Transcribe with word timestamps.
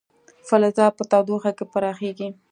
فلزات 0.47 0.93
په 0.97 1.03
تودوخه 1.11 1.51
کې 1.57 1.65
پراخېږي. 1.71 2.29